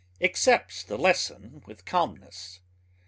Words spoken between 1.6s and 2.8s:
with calmness